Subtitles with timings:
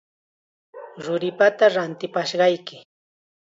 [1.07, 2.75] Ruripata ratipashqayki.